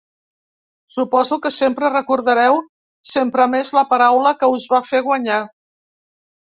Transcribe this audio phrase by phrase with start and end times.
[0.95, 2.57] Suposo que sempre recordareu
[3.13, 5.43] sempre més la paraula que us va fer guanyar.